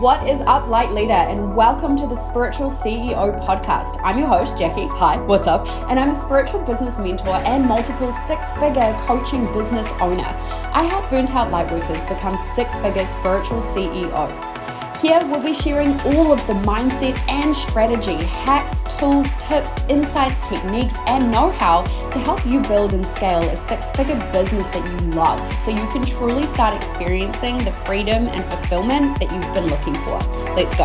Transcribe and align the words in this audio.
What 0.00 0.26
is 0.26 0.40
up, 0.40 0.66
light 0.66 0.92
leader, 0.92 1.12
and 1.12 1.54
welcome 1.54 1.94
to 1.96 2.06
the 2.06 2.14
Spiritual 2.14 2.70
CEO 2.70 3.38
podcast. 3.44 4.00
I'm 4.02 4.18
your 4.18 4.28
host, 4.28 4.56
Jackie. 4.56 4.86
Hi, 4.86 5.18
what's 5.18 5.46
up? 5.46 5.68
And 5.90 6.00
I'm 6.00 6.08
a 6.08 6.14
spiritual 6.14 6.60
business 6.60 6.96
mentor 6.96 7.36
and 7.44 7.66
multiple 7.66 8.10
six 8.10 8.50
figure 8.52 8.96
coaching 9.06 9.52
business 9.52 9.92
owner. 10.00 10.24
I 10.72 10.84
help 10.84 11.10
burnt 11.10 11.34
out 11.34 11.50
light 11.50 11.70
workers 11.70 12.02
become 12.04 12.34
six 12.54 12.78
figure 12.78 13.06
spiritual 13.08 13.60
CEOs. 13.60 14.69
Here 15.00 15.18
we'll 15.24 15.42
be 15.42 15.54
sharing 15.54 15.98
all 16.00 16.30
of 16.30 16.46
the 16.46 16.52
mindset 16.52 17.18
and 17.26 17.56
strategy, 17.56 18.22
hacks, 18.22 18.82
tools, 18.98 19.32
tips, 19.38 19.82
insights, 19.88 20.46
techniques, 20.46 20.94
and 21.06 21.32
know 21.32 21.50
how 21.52 21.84
to 21.84 22.18
help 22.18 22.44
you 22.44 22.60
build 22.60 22.92
and 22.92 23.06
scale 23.06 23.42
a 23.48 23.56
six 23.56 23.90
figure 23.92 24.18
business 24.30 24.68
that 24.68 24.84
you 24.86 25.08
love 25.12 25.40
so 25.54 25.70
you 25.70 25.86
can 25.88 26.04
truly 26.04 26.46
start 26.46 26.74
experiencing 26.74 27.56
the 27.64 27.72
freedom 27.86 28.26
and 28.26 28.44
fulfillment 28.44 29.18
that 29.20 29.32
you've 29.32 29.54
been 29.54 29.68
looking 29.68 29.94
for. 30.04 30.18
Let's 30.54 30.76
go. 30.76 30.84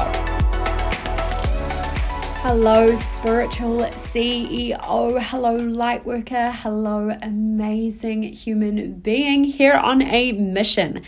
Hello, 2.42 2.96
spiritual 2.96 3.80
CEO. 3.96 5.22
Hello, 5.22 5.58
light 5.58 6.06
worker. 6.06 6.52
Hello, 6.52 7.18
amazing 7.22 8.24
human 8.24 8.94
being 8.94 9.44
here 9.44 9.74
on 9.74 10.02
a 10.02 10.32
mission. 10.32 11.02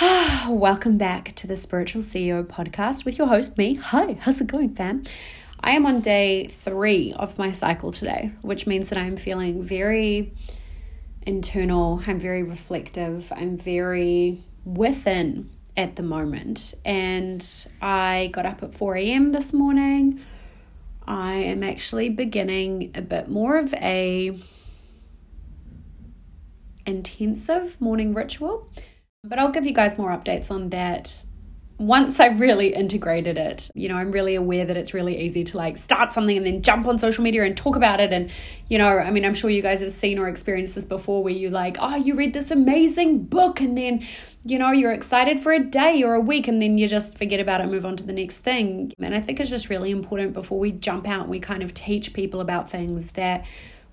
Welcome 0.48 0.96
back 0.96 1.34
to 1.34 1.46
the 1.46 1.56
Spiritual 1.56 2.00
CEO 2.00 2.42
podcast 2.42 3.04
with 3.04 3.18
your 3.18 3.26
host, 3.26 3.58
me. 3.58 3.74
Hi, 3.74 4.16
how's 4.18 4.40
it 4.40 4.46
going, 4.46 4.74
fam? 4.74 5.04
I 5.60 5.72
am 5.72 5.84
on 5.84 6.00
day 6.00 6.46
three 6.46 7.12
of 7.12 7.36
my 7.36 7.52
cycle 7.52 7.92
today, 7.92 8.32
which 8.40 8.66
means 8.66 8.88
that 8.88 8.98
I'm 8.98 9.18
feeling 9.18 9.62
very 9.62 10.32
internal, 11.20 12.02
I'm 12.06 12.18
very 12.18 12.42
reflective, 12.42 13.30
I'm 13.36 13.58
very 13.58 14.42
within 14.64 15.50
at 15.76 15.96
the 15.96 16.02
moment. 16.02 16.72
And 16.82 17.46
I 17.82 18.30
got 18.32 18.46
up 18.46 18.62
at 18.62 18.72
4 18.72 18.96
a.m. 18.96 19.32
this 19.32 19.52
morning. 19.52 20.22
I 21.06 21.34
am 21.34 21.62
actually 21.62 22.08
beginning 22.08 22.92
a 22.94 23.02
bit 23.02 23.28
more 23.28 23.58
of 23.58 23.74
a 23.74 24.34
intensive 26.86 27.78
morning 27.82 28.14
ritual 28.14 28.66
but 29.22 29.38
I'll 29.38 29.50
give 29.50 29.66
you 29.66 29.74
guys 29.74 29.98
more 29.98 30.10
updates 30.10 30.50
on 30.50 30.70
that 30.70 31.24
once 31.78 32.20
I've 32.20 32.40
really 32.40 32.74
integrated 32.74 33.38
it, 33.38 33.70
you 33.74 33.88
know, 33.88 33.94
I'm 33.94 34.12
really 34.12 34.34
aware 34.34 34.66
that 34.66 34.76
it's 34.76 34.92
really 34.92 35.18
easy 35.18 35.44
to 35.44 35.56
like 35.56 35.78
start 35.78 36.12
something 36.12 36.36
and 36.36 36.44
then 36.44 36.60
jump 36.60 36.86
on 36.86 36.98
social 36.98 37.24
media 37.24 37.44
and 37.44 37.56
talk 37.56 37.74
about 37.74 38.00
it. 38.00 38.12
And, 38.12 38.30
you 38.68 38.76
know, 38.76 38.98
I 38.98 39.10
mean, 39.10 39.24
I'm 39.24 39.32
sure 39.32 39.48
you 39.48 39.62
guys 39.62 39.80
have 39.80 39.92
seen 39.92 40.18
or 40.18 40.28
experienced 40.28 40.74
this 40.74 40.84
before 40.84 41.22
where 41.22 41.32
you 41.32 41.48
like, 41.48 41.78
oh, 41.80 41.96
you 41.96 42.16
read 42.16 42.34
this 42.34 42.50
amazing 42.50 43.24
book 43.24 43.62
and 43.62 43.78
then, 43.78 44.02
you 44.44 44.58
know, 44.58 44.72
you're 44.72 44.92
excited 44.92 45.40
for 45.40 45.52
a 45.52 45.64
day 45.64 46.02
or 46.02 46.14
a 46.14 46.20
week 46.20 46.48
and 46.48 46.60
then 46.60 46.76
you 46.76 46.86
just 46.86 47.16
forget 47.16 47.40
about 47.40 47.60
it 47.60 47.62
and 47.62 47.72
move 47.72 47.86
on 47.86 47.96
to 47.96 48.04
the 48.04 48.12
next 48.12 48.40
thing. 48.40 48.92
And 48.98 49.14
I 49.14 49.20
think 49.22 49.40
it's 49.40 49.48
just 49.48 49.70
really 49.70 49.90
important 49.90 50.34
before 50.34 50.58
we 50.58 50.72
jump 50.72 51.08
out, 51.08 51.28
we 51.28 51.40
kind 51.40 51.62
of 51.62 51.72
teach 51.72 52.12
people 52.12 52.42
about 52.42 52.68
things 52.68 53.12
that 53.12 53.46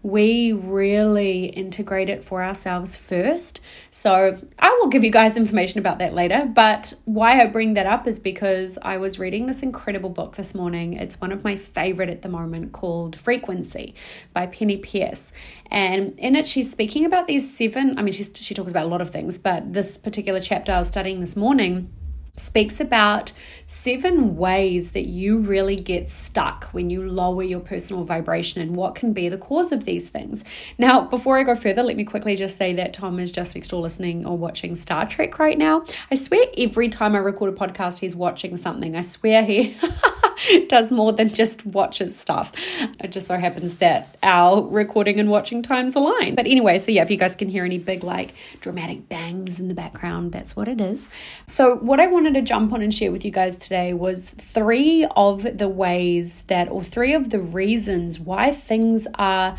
we 0.07 0.53
really 0.53 1.47
integrate 1.47 2.07
it 2.07 2.23
for 2.23 2.41
ourselves 2.41 2.95
first. 2.95 3.59
So, 3.91 4.39
I 4.57 4.69
will 4.79 4.87
give 4.87 5.03
you 5.03 5.11
guys 5.11 5.35
information 5.35 5.79
about 5.79 5.99
that 5.99 6.13
later. 6.13 6.45
But 6.45 6.93
why 7.03 7.41
I 7.41 7.47
bring 7.47 7.73
that 7.73 7.85
up 7.85 8.07
is 8.07 8.17
because 8.17 8.77
I 8.81 8.97
was 8.99 9.19
reading 9.19 9.47
this 9.47 9.61
incredible 9.61 10.09
book 10.09 10.37
this 10.37 10.55
morning. 10.55 10.93
It's 10.93 11.19
one 11.19 11.33
of 11.33 11.43
my 11.43 11.57
favorite 11.57 12.09
at 12.09 12.21
the 12.21 12.29
moment 12.29 12.71
called 12.71 13.19
Frequency 13.19 13.95
by 14.31 14.47
Penney 14.47 14.77
Peirce. 14.77 15.33
And 15.69 16.17
in 16.17 16.37
it, 16.37 16.47
she's 16.47 16.71
speaking 16.71 17.03
about 17.03 17.27
these 17.27 17.53
seven, 17.53 17.99
I 17.99 18.01
mean, 18.01 18.13
she's, 18.13 18.31
she 18.33 18.53
talks 18.53 18.71
about 18.71 18.85
a 18.85 18.89
lot 18.89 19.01
of 19.01 19.09
things, 19.09 19.37
but 19.37 19.73
this 19.73 19.97
particular 19.97 20.39
chapter 20.39 20.71
I 20.71 20.79
was 20.79 20.87
studying 20.87 21.19
this 21.19 21.35
morning 21.35 21.91
speaks 22.39 22.79
about 22.79 23.31
seven 23.65 24.37
ways 24.37 24.91
that 24.91 25.07
you 25.07 25.39
really 25.39 25.75
get 25.75 26.09
stuck 26.09 26.65
when 26.71 26.89
you 26.89 27.07
lower 27.07 27.43
your 27.43 27.59
personal 27.59 28.03
vibration 28.03 28.61
and 28.61 28.75
what 28.75 28.95
can 28.95 29.13
be 29.13 29.27
the 29.29 29.37
cause 29.37 29.71
of 29.71 29.85
these 29.85 30.09
things. 30.09 30.45
Now, 30.77 31.01
before 31.01 31.37
I 31.37 31.43
go 31.43 31.55
further, 31.55 31.83
let 31.83 31.97
me 31.97 32.03
quickly 32.03 32.35
just 32.35 32.57
say 32.57 32.73
that 32.73 32.93
Tom 32.93 33.19
is 33.19 33.31
just 33.31 33.55
next 33.55 33.69
door 33.69 33.81
listening 33.81 34.25
or 34.25 34.37
watching 34.37 34.75
Star 34.75 35.07
Trek 35.07 35.39
right 35.39 35.57
now. 35.57 35.85
I 36.11 36.15
swear 36.15 36.45
every 36.57 36.89
time 36.89 37.15
I 37.15 37.19
record 37.19 37.53
a 37.53 37.55
podcast, 37.55 37.99
he's 37.99 38.15
watching 38.15 38.55
something. 38.57 38.95
I 38.95 39.01
swear 39.01 39.43
he. 39.43 39.75
does 40.69 40.91
more 40.91 41.13
than 41.13 41.29
just 41.29 41.65
watches 41.65 42.17
stuff. 42.17 42.51
It 42.99 43.11
just 43.11 43.27
so 43.27 43.37
happens 43.37 43.75
that 43.75 44.17
our 44.23 44.61
recording 44.61 45.19
and 45.19 45.29
watching 45.29 45.61
times 45.61 45.95
align. 45.95 46.35
But 46.35 46.45
anyway, 46.45 46.77
so 46.77 46.91
yeah, 46.91 47.03
if 47.03 47.11
you 47.11 47.17
guys 47.17 47.35
can 47.35 47.49
hear 47.49 47.65
any 47.65 47.77
big, 47.77 48.03
like 48.03 48.33
dramatic 48.61 49.09
bangs 49.09 49.59
in 49.59 49.67
the 49.67 49.73
background, 49.73 50.31
that's 50.31 50.55
what 50.55 50.67
it 50.67 50.81
is. 50.81 51.09
So, 51.45 51.77
what 51.77 51.99
I 51.99 52.07
wanted 52.07 52.33
to 52.35 52.41
jump 52.41 52.73
on 52.73 52.81
and 52.81 52.93
share 52.93 53.11
with 53.11 53.25
you 53.25 53.31
guys 53.31 53.55
today 53.55 53.93
was 53.93 54.31
three 54.31 55.05
of 55.15 55.57
the 55.57 55.69
ways 55.69 56.43
that, 56.43 56.69
or 56.69 56.83
three 56.83 57.13
of 57.13 57.29
the 57.29 57.39
reasons 57.39 58.19
why 58.19 58.51
things 58.51 59.07
are 59.15 59.57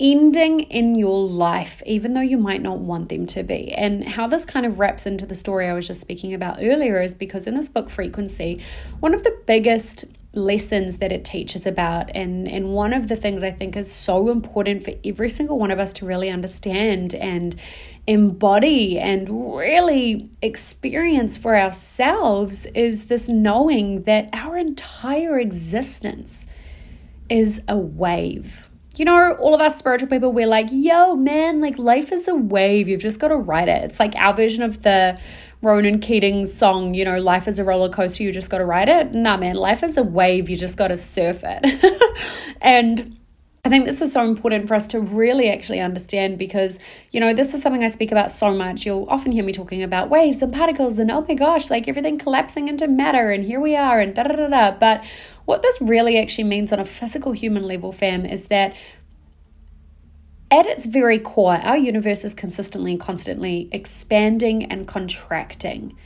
ending 0.00 0.60
in 0.60 0.94
your 0.94 1.22
life, 1.28 1.82
even 1.84 2.14
though 2.14 2.20
you 2.22 2.38
might 2.38 2.62
not 2.62 2.78
want 2.78 3.10
them 3.10 3.26
to 3.26 3.42
be. 3.42 3.70
And 3.72 4.08
how 4.08 4.26
this 4.26 4.46
kind 4.46 4.64
of 4.64 4.78
wraps 4.78 5.04
into 5.04 5.26
the 5.26 5.34
story 5.34 5.68
I 5.68 5.74
was 5.74 5.86
just 5.86 6.00
speaking 6.00 6.32
about 6.32 6.56
earlier 6.60 7.02
is 7.02 7.14
because 7.14 7.46
in 7.46 7.54
this 7.54 7.68
book, 7.68 7.90
Frequency, 7.90 8.62
one 9.00 9.12
of 9.14 9.22
the 9.22 9.38
biggest 9.46 10.06
lessons 10.32 10.98
that 10.98 11.10
it 11.10 11.24
teaches 11.24 11.66
about 11.66 12.08
and 12.14 12.46
and 12.46 12.72
one 12.72 12.92
of 12.92 13.08
the 13.08 13.16
things 13.16 13.42
I 13.42 13.50
think 13.50 13.76
is 13.76 13.92
so 13.92 14.30
important 14.30 14.84
for 14.84 14.92
every 15.04 15.28
single 15.28 15.58
one 15.58 15.72
of 15.72 15.80
us 15.80 15.92
to 15.94 16.06
really 16.06 16.30
understand 16.30 17.14
and 17.14 17.56
embody 18.06 18.96
and 18.96 19.56
really 19.56 20.30
experience 20.40 21.36
for 21.36 21.56
ourselves 21.56 22.64
is 22.66 23.06
this 23.06 23.28
knowing 23.28 24.02
that 24.02 24.28
our 24.32 24.56
entire 24.56 25.36
existence 25.36 26.46
is 27.28 27.60
a 27.66 27.76
wave 27.76 28.69
you 29.00 29.06
know, 29.06 29.32
all 29.36 29.54
of 29.54 29.62
us 29.62 29.78
spiritual 29.78 30.10
people, 30.10 30.30
we're 30.30 30.46
like, 30.46 30.66
yo, 30.70 31.16
man, 31.16 31.62
like 31.62 31.78
life 31.78 32.12
is 32.12 32.28
a 32.28 32.34
wave. 32.34 32.86
You've 32.86 33.00
just 33.00 33.18
got 33.18 33.28
to 33.28 33.36
ride 33.36 33.66
it. 33.66 33.82
It's 33.82 33.98
like 33.98 34.14
our 34.16 34.34
version 34.34 34.62
of 34.62 34.82
the 34.82 35.18
Ronan 35.62 36.00
Keating 36.00 36.46
song, 36.46 36.92
you 36.92 37.06
know, 37.06 37.18
life 37.18 37.48
is 37.48 37.58
a 37.58 37.64
roller 37.64 37.88
coaster. 37.88 38.22
You 38.22 38.30
just 38.30 38.50
got 38.50 38.58
to 38.58 38.66
ride 38.66 38.90
it. 38.90 39.14
Nah, 39.14 39.38
man, 39.38 39.56
life 39.56 39.82
is 39.82 39.96
a 39.96 40.02
wave. 40.02 40.50
You 40.50 40.56
just 40.58 40.76
got 40.76 40.88
to 40.88 40.98
surf 40.98 41.40
it. 41.42 42.54
and 42.60 43.16
I 43.62 43.68
think 43.68 43.84
this 43.84 44.00
is 44.00 44.12
so 44.12 44.24
important 44.24 44.68
for 44.68 44.74
us 44.74 44.86
to 44.88 45.00
really 45.00 45.50
actually 45.50 45.80
understand 45.80 46.38
because, 46.38 46.78
you 47.12 47.20
know, 47.20 47.34
this 47.34 47.52
is 47.52 47.60
something 47.60 47.84
I 47.84 47.88
speak 47.88 48.10
about 48.10 48.30
so 48.30 48.54
much. 48.54 48.86
You'll 48.86 49.06
often 49.10 49.32
hear 49.32 49.44
me 49.44 49.52
talking 49.52 49.82
about 49.82 50.08
waves 50.08 50.40
and 50.40 50.52
particles 50.52 50.98
and 50.98 51.10
oh 51.10 51.24
my 51.28 51.34
gosh, 51.34 51.70
like 51.70 51.86
everything 51.86 52.18
collapsing 52.18 52.68
into 52.68 52.88
matter 52.88 53.30
and 53.30 53.44
here 53.44 53.60
we 53.60 53.76
are 53.76 54.00
and 54.00 54.14
da 54.14 54.22
da 54.22 54.34
da 54.34 54.48
da. 54.48 54.70
But 54.78 55.04
what 55.44 55.60
this 55.60 55.78
really 55.80 56.18
actually 56.18 56.44
means 56.44 56.72
on 56.72 56.80
a 56.80 56.84
physical 56.86 57.32
human 57.32 57.64
level, 57.64 57.92
fam, 57.92 58.24
is 58.24 58.48
that 58.48 58.74
at 60.50 60.64
its 60.66 60.86
very 60.86 61.18
core, 61.18 61.56
our 61.56 61.76
universe 61.76 62.24
is 62.24 62.32
consistently 62.32 62.92
and 62.92 63.00
constantly 63.00 63.68
expanding 63.72 64.64
and 64.64 64.88
contracting, 64.88 65.96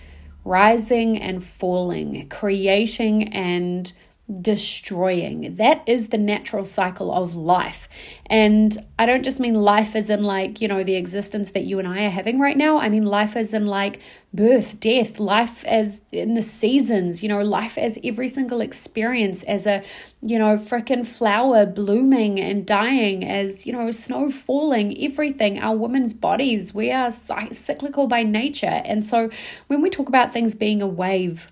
rising 0.45 1.19
and 1.21 1.43
falling, 1.43 2.29
creating 2.29 3.33
and 3.33 3.93
destroying. 4.41 5.57
That 5.57 5.83
is 5.87 6.09
the 6.09 6.17
natural 6.17 6.65
cycle 6.65 7.13
of 7.13 7.35
life. 7.35 7.91
And 8.25 8.75
I 8.99 9.05
don't 9.05 9.23
just 9.23 9.39
mean 9.39 9.53
life 9.53 9.95
as 9.95 10.09
in 10.09 10.23
like, 10.23 10.63
you 10.63 10.69
know, 10.69 10.83
the 10.83 10.97
existence 10.97 11.51
that 11.51 11.65
you 11.65 11.79
and 11.79 11.87
I 11.87 12.07
are 12.07 12.11
having 12.11 12.41
right 12.41 12.57
now. 12.57 12.79
I 12.79 12.89
mean 12.89 13.05
life 13.05 13.37
as 13.37 13.53
in 13.53 13.67
like 13.67 14.01
birth, 14.33 14.81
death, 14.81 15.21
life 15.21 15.63
as 15.67 16.01
in 16.11 16.35
the 16.35 16.43
seasons, 16.43 17.23
you 17.23 17.29
know, 17.29 17.43
life 17.43 17.77
as 17.77 17.99
every 18.03 18.29
single 18.29 18.63
experience, 18.63 19.43
as 19.43 19.67
a, 19.67 19.83
you 20.23 20.39
know, 20.39 20.57
freaking 20.57 21.07
flower 21.07 21.67
blooming 21.67 22.41
and 22.41 22.65
dying, 22.65 23.25
as, 23.25 23.67
you 23.67 23.75
know, 23.75 23.91
snow 23.91 24.31
falling, 24.31 24.97
everything. 25.05 25.59
Our 25.59 25.77
women's 25.77 26.15
bodies, 26.15 26.73
we 26.73 26.91
are 26.91 27.11
cyclical 27.13 28.07
by 28.07 28.23
nature. 28.23 28.81
And 28.87 29.05
so 29.05 29.29
when 29.67 29.83
we 29.83 29.91
talk 29.91 30.09
about 30.09 30.33
things 30.33 30.55
being 30.55 30.81
a 30.81 30.87
wave, 30.87 31.51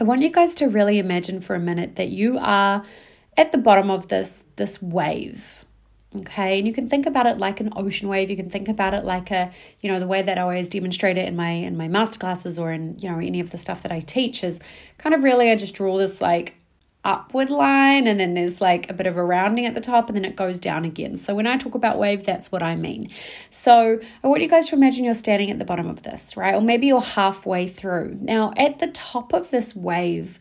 I 0.00 0.04
want 0.04 0.22
you 0.22 0.30
guys 0.30 0.54
to 0.56 0.68
really 0.68 0.98
imagine 0.98 1.40
for 1.40 1.54
a 1.54 1.60
minute 1.60 1.96
that 1.96 2.08
you 2.08 2.38
are 2.38 2.84
at 3.36 3.52
the 3.52 3.58
bottom 3.58 3.90
of 3.90 4.08
this 4.08 4.44
this 4.56 4.82
wave. 4.82 5.64
Okay, 6.20 6.58
and 6.58 6.66
you 6.66 6.74
can 6.74 6.90
think 6.90 7.06
about 7.06 7.26
it 7.26 7.38
like 7.38 7.60
an 7.60 7.72
ocean 7.74 8.06
wave. 8.06 8.28
You 8.28 8.36
can 8.36 8.50
think 8.50 8.68
about 8.68 8.92
it 8.92 9.02
like 9.02 9.30
a, 9.30 9.50
you 9.80 9.90
know, 9.90 9.98
the 9.98 10.06
way 10.06 10.20
that 10.20 10.36
I 10.36 10.42
always 10.42 10.68
demonstrate 10.68 11.16
it 11.16 11.26
in 11.26 11.36
my 11.36 11.50
in 11.50 11.76
my 11.76 11.88
masterclasses 11.88 12.60
or 12.60 12.70
in, 12.70 12.98
you 12.98 13.08
know, 13.10 13.18
any 13.18 13.40
of 13.40 13.50
the 13.50 13.56
stuff 13.56 13.82
that 13.82 13.92
I 13.92 14.00
teach 14.00 14.44
is 14.44 14.60
kind 14.98 15.14
of 15.14 15.22
really 15.22 15.50
I 15.50 15.56
just 15.56 15.74
draw 15.74 15.96
this 15.96 16.20
like 16.20 16.54
upward 17.04 17.50
line 17.50 18.06
and 18.06 18.20
then 18.20 18.34
there's 18.34 18.60
like 18.60 18.88
a 18.88 18.92
bit 18.92 19.06
of 19.06 19.16
a 19.16 19.24
rounding 19.24 19.66
at 19.66 19.74
the 19.74 19.80
top 19.80 20.08
and 20.08 20.16
then 20.16 20.24
it 20.24 20.36
goes 20.36 20.58
down 20.58 20.84
again. 20.84 21.16
So 21.16 21.34
when 21.34 21.46
I 21.46 21.56
talk 21.56 21.74
about 21.74 21.98
wave, 21.98 22.24
that's 22.24 22.52
what 22.52 22.62
I 22.62 22.76
mean. 22.76 23.10
So 23.50 23.98
I 24.22 24.26
want 24.28 24.42
you 24.42 24.48
guys 24.48 24.68
to 24.68 24.76
imagine 24.76 25.04
you're 25.04 25.14
standing 25.14 25.50
at 25.50 25.58
the 25.58 25.64
bottom 25.64 25.88
of 25.88 26.02
this, 26.02 26.36
right? 26.36 26.54
Or 26.54 26.60
maybe 26.60 26.86
you're 26.86 27.00
halfway 27.00 27.66
through. 27.66 28.18
Now, 28.20 28.52
at 28.56 28.78
the 28.78 28.88
top 28.88 29.32
of 29.32 29.50
this 29.50 29.74
wave, 29.74 30.38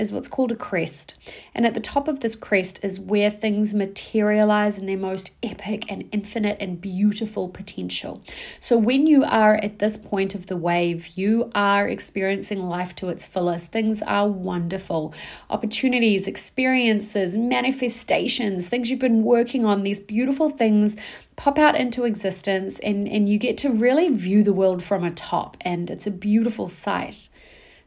is 0.00 0.10
what's 0.10 0.28
called 0.28 0.50
a 0.50 0.56
crest. 0.56 1.14
And 1.54 1.66
at 1.66 1.74
the 1.74 1.80
top 1.80 2.08
of 2.08 2.20
this 2.20 2.34
crest 2.34 2.80
is 2.82 2.98
where 2.98 3.30
things 3.30 3.74
materialize 3.74 4.78
in 4.78 4.86
their 4.86 4.96
most 4.96 5.32
epic 5.42 5.90
and 5.90 6.08
infinite 6.10 6.56
and 6.60 6.80
beautiful 6.80 7.48
potential. 7.48 8.22
So 8.58 8.78
when 8.78 9.06
you 9.06 9.22
are 9.24 9.56
at 9.56 9.78
this 9.78 9.96
point 9.96 10.34
of 10.34 10.46
the 10.46 10.56
wave, 10.56 11.08
you 11.16 11.50
are 11.54 11.88
experiencing 11.88 12.68
life 12.68 12.94
to 12.96 13.08
its 13.08 13.24
fullest. 13.24 13.72
Things 13.72 14.02
are 14.02 14.28
wonderful. 14.28 15.14
Opportunities, 15.50 16.26
experiences, 16.26 17.36
manifestations, 17.36 18.68
things 18.68 18.90
you've 18.90 18.98
been 18.98 19.22
working 19.22 19.64
on, 19.64 19.82
these 19.82 20.00
beautiful 20.00 20.50
things 20.50 20.96
pop 21.36 21.58
out 21.58 21.74
into 21.74 22.04
existence 22.04 22.78
and, 22.80 23.08
and 23.08 23.28
you 23.28 23.38
get 23.38 23.56
to 23.56 23.70
really 23.70 24.08
view 24.08 24.42
the 24.42 24.52
world 24.52 24.82
from 24.82 25.02
a 25.02 25.10
top 25.10 25.56
and 25.62 25.90
it's 25.90 26.06
a 26.06 26.10
beautiful 26.10 26.68
sight. 26.68 27.28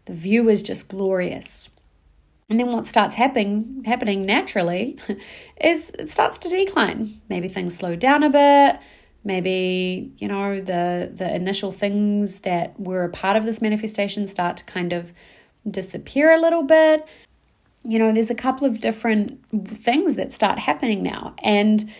The 0.05 0.13
view 0.13 0.49
is 0.49 0.63
just 0.63 0.89
glorious. 0.89 1.69
And 2.53 2.59
then 2.59 2.71
what 2.71 2.85
starts 2.85 3.15
happening 3.15 3.81
happening 3.83 4.27
naturally 4.27 4.99
is 5.59 5.89
it 5.97 6.11
starts 6.11 6.37
to 6.37 6.49
decline. 6.49 7.19
Maybe 7.27 7.47
things 7.47 7.75
slow 7.75 7.95
down 7.95 8.21
a 8.21 8.29
bit. 8.29 8.79
Maybe, 9.23 10.13
you 10.19 10.27
know, 10.27 10.61
the 10.61 11.11
the 11.11 11.33
initial 11.33 11.71
things 11.71 12.41
that 12.41 12.79
were 12.79 13.05
a 13.05 13.09
part 13.09 13.37
of 13.37 13.45
this 13.45 13.59
manifestation 13.59 14.27
start 14.27 14.57
to 14.57 14.65
kind 14.65 14.93
of 14.93 15.13
disappear 15.67 16.31
a 16.31 16.39
little 16.39 16.61
bit. 16.61 17.07
You 17.83 17.97
know, 17.97 18.11
there's 18.11 18.29
a 18.29 18.35
couple 18.35 18.67
of 18.67 18.79
different 18.79 19.43
things 19.67 20.15
that 20.17 20.31
start 20.31 20.59
happening 20.59 21.01
now. 21.01 21.33
And 21.39 21.91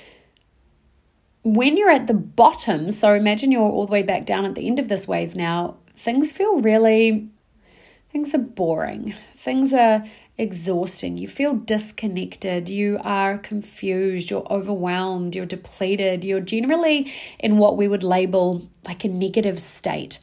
when 1.42 1.78
you're 1.78 1.90
at 1.90 2.06
the 2.06 2.14
bottom, 2.14 2.92
so 2.92 3.16
imagine 3.16 3.52
you're 3.52 3.64
all 3.64 3.88
the 3.88 3.92
way 3.92 4.04
back 4.04 4.28
down 4.28 4.46
at 4.46 4.54
the 4.54 4.68
end 4.68 4.78
of 4.78 4.88
this 4.88 5.08
wave 5.08 5.36
now, 5.36 5.78
things 5.98 6.32
feel 6.32 6.60
really 6.60 7.28
things 8.14 8.34
are 8.36 8.40
boring. 8.40 9.16
Things 9.36 9.74
are 9.74 10.06
exhausting. 10.38 11.18
You 11.18 11.28
feel 11.28 11.54
disconnected. 11.54 12.70
You 12.70 13.00
are 13.04 13.38
confused. 13.38 14.30
You're 14.30 14.48
overwhelmed. 14.52 15.36
You're 15.36 15.46
depleted. 15.46 16.24
You're 16.24 16.40
generally 16.40 17.12
in 17.40 17.58
what 17.58 17.78
we 17.78 17.88
would 17.88 18.04
label 18.04 18.68
like 18.86 19.04
a 19.04 19.10
negative 19.10 19.62
state. 19.62 20.20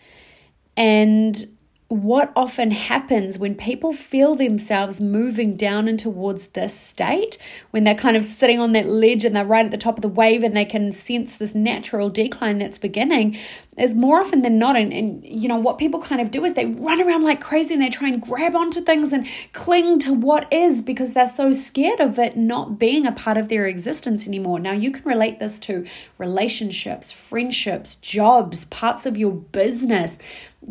And 0.76 1.46
what 1.90 2.30
often 2.36 2.70
happens 2.70 3.36
when 3.36 3.56
people 3.56 3.92
feel 3.92 4.36
themselves 4.36 5.00
moving 5.00 5.56
down 5.56 5.88
and 5.88 5.98
towards 5.98 6.46
this 6.46 6.72
state, 6.72 7.36
when 7.72 7.82
they're 7.82 7.96
kind 7.96 8.16
of 8.16 8.24
sitting 8.24 8.60
on 8.60 8.70
that 8.70 8.86
ledge 8.86 9.24
and 9.24 9.34
they're 9.34 9.44
right 9.44 9.64
at 9.64 9.72
the 9.72 9.76
top 9.76 9.96
of 9.98 10.02
the 10.02 10.08
wave 10.08 10.44
and 10.44 10.56
they 10.56 10.64
can 10.64 10.92
sense 10.92 11.36
this 11.36 11.52
natural 11.52 12.08
decline 12.08 12.58
that's 12.58 12.78
beginning, 12.78 13.36
is 13.76 13.96
more 13.96 14.20
often 14.20 14.42
than 14.42 14.56
not. 14.56 14.76
And, 14.76 14.92
and 14.92 15.24
you 15.24 15.48
know, 15.48 15.56
what 15.56 15.78
people 15.78 16.00
kind 16.00 16.20
of 16.20 16.30
do 16.30 16.44
is 16.44 16.54
they 16.54 16.66
run 16.66 17.02
around 17.02 17.24
like 17.24 17.40
crazy 17.40 17.74
and 17.74 17.82
they 17.82 17.90
try 17.90 18.06
and 18.06 18.22
grab 18.22 18.54
onto 18.54 18.80
things 18.80 19.12
and 19.12 19.26
cling 19.52 19.98
to 20.00 20.12
what 20.12 20.46
is 20.52 20.82
because 20.82 21.12
they're 21.12 21.26
so 21.26 21.50
scared 21.52 21.98
of 21.98 22.20
it 22.20 22.36
not 22.36 22.78
being 22.78 23.04
a 23.04 23.10
part 23.10 23.36
of 23.36 23.48
their 23.48 23.66
existence 23.66 24.28
anymore. 24.28 24.60
Now, 24.60 24.72
you 24.72 24.92
can 24.92 25.02
relate 25.02 25.40
this 25.40 25.58
to 25.60 25.84
relationships, 26.18 27.10
friendships, 27.10 27.96
jobs, 27.96 28.64
parts 28.66 29.06
of 29.06 29.16
your 29.16 29.32
business 29.32 30.20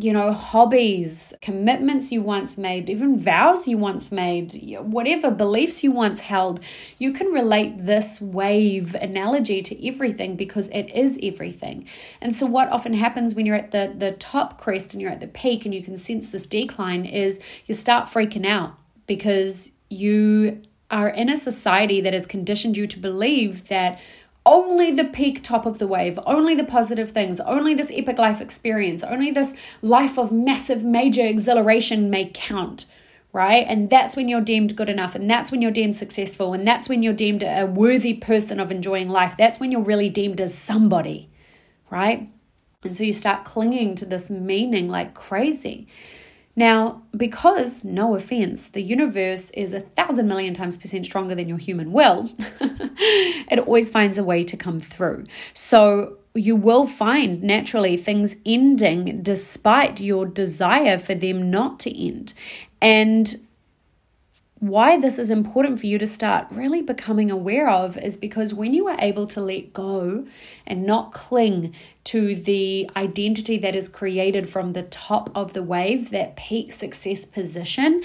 you 0.02 0.12
know, 0.12 0.32
hobbies, 0.32 1.34
commitments 1.42 2.10
you 2.10 2.22
once 2.22 2.56
made, 2.56 2.88
even 2.88 3.18
vows 3.18 3.68
you 3.68 3.76
once 3.76 4.10
made, 4.10 4.52
whatever 4.80 5.30
beliefs 5.30 5.84
you 5.84 5.92
once 5.92 6.20
held, 6.20 6.60
you 6.98 7.12
can 7.12 7.26
relate 7.28 7.84
this 7.84 8.20
wave 8.20 8.94
analogy 8.94 9.62
to 9.62 9.86
everything 9.86 10.36
because 10.36 10.68
it 10.68 10.88
is 10.90 11.18
everything. 11.22 11.86
And 12.20 12.34
so, 12.34 12.46
what 12.46 12.68
often 12.70 12.94
happens 12.94 13.34
when 13.34 13.44
you're 13.44 13.56
at 13.56 13.72
the, 13.72 13.94
the 13.96 14.12
top 14.12 14.58
crest 14.58 14.94
and 14.94 15.02
you're 15.02 15.10
at 15.10 15.20
the 15.20 15.26
peak 15.26 15.64
and 15.66 15.74
you 15.74 15.82
can 15.82 15.98
sense 15.98 16.30
this 16.30 16.46
decline 16.46 17.04
is 17.04 17.38
you 17.66 17.74
start 17.74 18.06
freaking 18.06 18.46
out 18.46 18.74
because 19.06 19.72
you 19.90 20.62
are 20.90 21.08
in 21.08 21.28
a 21.28 21.36
society 21.36 22.00
that 22.00 22.12
has 22.12 22.26
conditioned 22.26 22.76
you 22.76 22.86
to 22.86 22.98
believe 22.98 23.68
that 23.68 24.00
only 24.46 24.90
the 24.90 25.04
peak 25.04 25.42
top 25.42 25.66
of 25.66 25.78
the 25.78 25.86
wave, 25.86 26.18
only 26.26 26.54
the 26.54 26.64
positive 26.64 27.10
things, 27.10 27.40
only 27.40 27.74
this 27.74 27.92
epic 27.94 28.18
life 28.18 28.40
experience, 28.40 29.04
only 29.04 29.30
this 29.30 29.54
life 29.82 30.18
of 30.18 30.32
massive, 30.32 30.82
major 30.82 31.24
exhilaration 31.24 32.08
may 32.10 32.30
count, 32.32 32.86
right? 33.32 33.66
And 33.68 33.90
that's 33.90 34.16
when 34.16 34.28
you're 34.28 34.40
deemed 34.40 34.76
good 34.76 34.88
enough, 34.88 35.14
and 35.14 35.30
that's 35.30 35.52
when 35.52 35.60
you're 35.60 35.70
deemed 35.70 35.96
successful, 35.96 36.52
and 36.54 36.66
that's 36.66 36.88
when 36.88 37.02
you're 37.02 37.12
deemed 37.12 37.42
a 37.42 37.64
worthy 37.66 38.14
person 38.14 38.58
of 38.58 38.70
enjoying 38.70 39.08
life. 39.08 39.36
That's 39.36 39.60
when 39.60 39.70
you're 39.70 39.82
really 39.82 40.08
deemed 40.08 40.40
as 40.40 40.56
somebody, 40.56 41.30
right? 41.90 42.28
And 42.82 42.96
so 42.96 43.04
you 43.04 43.12
start 43.12 43.44
clinging 43.44 43.94
to 43.96 44.06
this 44.06 44.30
meaning 44.30 44.88
like 44.88 45.12
crazy. 45.12 45.86
Now, 46.60 47.00
because, 47.16 47.86
no 47.86 48.14
offense, 48.14 48.68
the 48.68 48.82
universe 48.82 49.50
is 49.52 49.72
a 49.72 49.80
thousand 49.80 50.28
million 50.28 50.52
times 50.52 50.76
percent 50.76 51.06
stronger 51.06 51.34
than 51.34 51.48
your 51.48 51.56
human 51.56 51.90
will, 51.90 52.28
it 52.60 53.58
always 53.58 53.88
finds 53.88 54.18
a 54.18 54.24
way 54.24 54.44
to 54.44 54.58
come 54.58 54.78
through. 54.78 55.24
So, 55.54 56.18
you 56.34 56.56
will 56.56 56.86
find 56.86 57.42
naturally 57.42 57.96
things 57.96 58.36
ending 58.44 59.22
despite 59.22 60.02
your 60.02 60.26
desire 60.26 60.98
for 60.98 61.14
them 61.14 61.50
not 61.50 61.80
to 61.80 61.98
end. 61.98 62.34
And 62.82 63.34
why 64.60 65.00
this 65.00 65.18
is 65.18 65.30
important 65.30 65.80
for 65.80 65.86
you 65.86 65.98
to 65.98 66.06
start 66.06 66.46
really 66.50 66.82
becoming 66.82 67.30
aware 67.30 67.70
of 67.70 67.96
is 67.96 68.18
because 68.18 68.52
when 68.52 68.74
you 68.74 68.86
are 68.88 68.96
able 68.98 69.26
to 69.26 69.40
let 69.40 69.72
go 69.72 70.26
and 70.66 70.84
not 70.84 71.12
cling 71.12 71.74
to 72.04 72.36
the 72.36 72.88
identity 72.94 73.56
that 73.56 73.74
is 73.74 73.88
created 73.88 74.46
from 74.46 74.74
the 74.74 74.82
top 74.82 75.30
of 75.34 75.54
the 75.54 75.62
wave, 75.62 76.10
that 76.10 76.36
peak 76.36 76.72
success 76.72 77.24
position, 77.24 78.02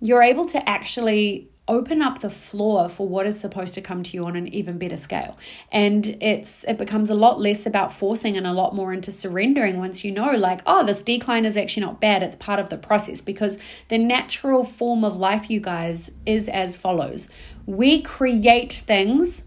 you're 0.00 0.22
able 0.22 0.46
to 0.46 0.66
actually 0.68 1.50
open 1.68 2.02
up 2.02 2.18
the 2.18 2.30
floor 2.30 2.88
for 2.88 3.06
what 3.06 3.26
is 3.26 3.38
supposed 3.38 3.72
to 3.74 3.80
come 3.80 4.02
to 4.02 4.16
you 4.16 4.24
on 4.24 4.34
an 4.34 4.48
even 4.48 4.78
better 4.78 4.96
scale. 4.96 5.38
And 5.70 6.16
it's 6.20 6.64
it 6.64 6.76
becomes 6.76 7.08
a 7.08 7.14
lot 7.14 7.40
less 7.40 7.66
about 7.66 7.92
forcing 7.92 8.36
and 8.36 8.46
a 8.46 8.52
lot 8.52 8.74
more 8.74 8.92
into 8.92 9.12
surrendering 9.12 9.78
once 9.78 10.04
you 10.04 10.10
know 10.10 10.32
like 10.32 10.60
oh 10.66 10.84
this 10.84 11.02
decline 11.02 11.44
is 11.44 11.56
actually 11.56 11.84
not 11.86 12.00
bad. 12.00 12.22
It's 12.22 12.36
part 12.36 12.58
of 12.58 12.70
the 12.70 12.78
process 12.78 13.20
because 13.20 13.58
the 13.88 13.98
natural 13.98 14.64
form 14.64 15.04
of 15.04 15.16
life 15.16 15.50
you 15.50 15.60
guys 15.60 16.10
is 16.26 16.48
as 16.48 16.76
follows. 16.76 17.28
We 17.66 18.02
create 18.02 18.82
things 18.86 19.44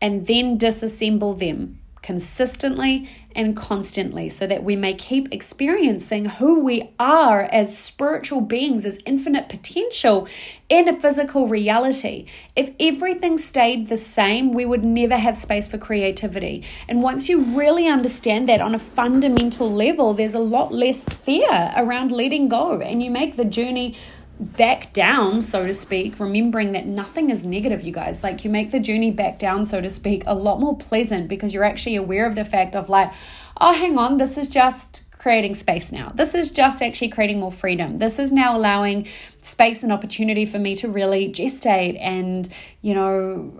and 0.00 0.26
then 0.26 0.58
disassemble 0.58 1.38
them 1.38 1.78
consistently 2.02 3.08
and 3.34 3.56
constantly 3.56 4.28
so 4.28 4.46
that 4.46 4.62
we 4.62 4.76
may 4.76 4.92
keep 4.92 5.32
experiencing 5.32 6.26
who 6.26 6.60
we 6.60 6.90
are 6.98 7.42
as 7.42 7.78
spiritual 7.78 8.40
beings, 8.40 8.84
as 8.84 8.98
infinite 9.06 9.48
potential 9.48 10.28
in 10.68 10.88
a 10.88 10.98
physical 10.98 11.48
reality. 11.48 12.26
If 12.54 12.72
everything 12.78 13.38
stayed 13.38 13.88
the 13.88 13.96
same, 13.96 14.52
we 14.52 14.66
would 14.66 14.84
never 14.84 15.16
have 15.16 15.36
space 15.36 15.68
for 15.68 15.78
creativity. 15.78 16.64
And 16.88 17.02
once 17.02 17.28
you 17.28 17.40
really 17.40 17.88
understand 17.88 18.48
that 18.48 18.60
on 18.60 18.74
a 18.74 18.78
fundamental 18.78 19.72
level, 19.72 20.12
there's 20.12 20.34
a 20.34 20.38
lot 20.38 20.74
less 20.74 21.04
fear 21.12 21.72
around 21.76 22.12
letting 22.12 22.48
go, 22.48 22.80
and 22.80 23.02
you 23.02 23.10
make 23.10 23.36
the 23.36 23.44
journey 23.44 23.96
back 24.42 24.92
down, 24.92 25.40
so 25.40 25.66
to 25.66 25.74
speak, 25.74 26.18
remembering 26.18 26.72
that 26.72 26.86
nothing 26.86 27.30
is 27.30 27.46
negative, 27.46 27.82
you 27.82 27.92
guys. 27.92 28.22
Like 28.22 28.44
you 28.44 28.50
make 28.50 28.70
the 28.70 28.80
journey 28.80 29.10
back 29.10 29.38
down, 29.38 29.64
so 29.64 29.80
to 29.80 29.90
speak, 29.90 30.24
a 30.26 30.34
lot 30.34 30.60
more 30.60 30.76
pleasant 30.76 31.28
because 31.28 31.54
you're 31.54 31.64
actually 31.64 31.96
aware 31.96 32.26
of 32.26 32.34
the 32.34 32.44
fact 32.44 32.76
of 32.76 32.88
like, 32.88 33.12
oh, 33.60 33.72
hang 33.72 33.98
on, 33.98 34.18
this 34.18 34.36
is 34.36 34.48
just 34.48 35.02
creating 35.22 35.54
space 35.54 35.92
now. 35.92 36.10
This 36.16 36.34
is 36.34 36.50
just 36.50 36.82
actually 36.82 37.08
creating 37.08 37.38
more 37.38 37.52
freedom. 37.52 37.98
This 37.98 38.18
is 38.18 38.32
now 38.32 38.56
allowing 38.56 39.06
space 39.38 39.84
and 39.84 39.92
opportunity 39.92 40.44
for 40.44 40.58
me 40.58 40.74
to 40.74 40.88
really 40.88 41.28
gestate 41.28 41.96
and, 42.00 42.48
you 42.80 42.92
know, 42.92 43.52